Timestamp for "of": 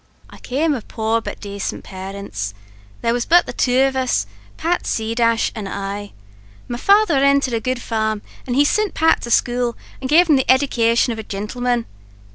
0.73-0.87, 3.83-3.95, 11.13-11.19